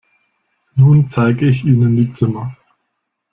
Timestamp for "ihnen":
1.63-1.95